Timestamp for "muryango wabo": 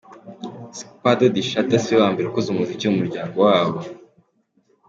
3.01-3.79